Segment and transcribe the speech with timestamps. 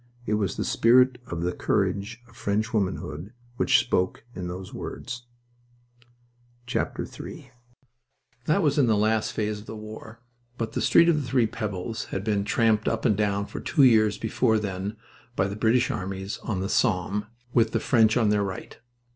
[0.25, 5.27] It was the spirit of the courage of French womanhood which spoke in those words.
[6.75, 7.51] III
[8.45, 10.19] That was in the last phase of the war,
[10.57, 13.83] but the Street of the Three Pebbles had been tramped up and down for two
[13.83, 14.97] years before then
[15.35, 18.79] by the British armies on the Somme, with the French on their right.